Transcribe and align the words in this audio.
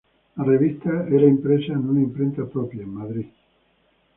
La 0.37 0.43
revista 0.43 1.05
era 1.07 1.27
impresa 1.27 1.73
en 1.73 1.87
una 1.87 2.01
imprenta 2.01 2.43
propia, 2.47 2.81
en 2.81 2.89
Madrid. 2.91 3.27